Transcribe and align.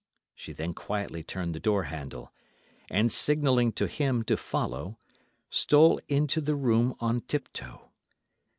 She 0.33 0.51
then 0.51 0.73
quietly 0.73 1.21
turned 1.21 1.53
the 1.53 1.59
door 1.59 1.83
handle, 1.83 2.33
and 2.89 3.11
signalling 3.11 3.71
to 3.73 3.85
him 3.85 4.23
to 4.23 4.35
follow, 4.35 4.97
stole 5.51 5.99
into 6.09 6.41
the 6.41 6.55
room 6.55 6.95
on 6.99 7.21
tiptoe. 7.21 7.91